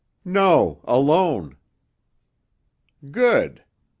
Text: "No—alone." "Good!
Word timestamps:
"No—alone." 0.25 1.57
"Good! 3.11 3.63